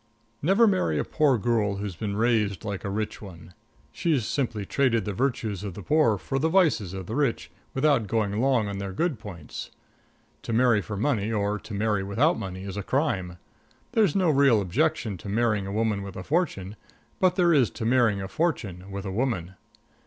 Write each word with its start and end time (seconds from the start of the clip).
Never 0.41 0.65
marry 0.65 0.97
a 0.97 1.03
poor 1.03 1.37
girl 1.37 1.75
who's 1.75 1.95
been 1.95 2.15
raised 2.17 2.65
like 2.65 2.83
a 2.83 2.89
rich 2.89 3.21
one. 3.21 3.53
She's 3.91 4.25
simply 4.25 4.65
traded 4.65 5.05
the 5.05 5.13
virtues 5.13 5.63
of 5.63 5.75
the 5.75 5.83
poor 5.83 6.17
for 6.17 6.39
the 6.39 6.49
vices 6.49 6.95
of 6.95 7.05
the 7.05 7.13
rich 7.15 7.51
without 7.75 8.07
going 8.07 8.41
long 8.41 8.67
on 8.67 8.79
their 8.79 8.93
good 8.93 9.19
points. 9.19 9.69
To 10.41 10.53
marry 10.53 10.81
for 10.81 10.97
money 10.97 11.31
or 11.31 11.59
to 11.59 11.75
marry 11.75 12.01
without 12.01 12.39
money 12.39 12.63
is 12.63 12.77
a 12.77 12.81
crime. 12.81 13.37
There's 13.91 14.15
no 14.15 14.31
real 14.31 14.59
objection 14.59 15.17
to 15.19 15.29
marrying 15.29 15.67
a 15.67 15.71
woman 15.71 16.01
with 16.01 16.15
a 16.15 16.23
fortune, 16.23 16.77
but 17.19 17.35
there 17.35 17.53
is 17.53 17.69
to 17.69 17.85
marrying 17.85 18.23
a 18.23 18.27
fortune 18.27 18.89
with 18.89 19.05
a 19.05 19.11
woman. 19.11 19.53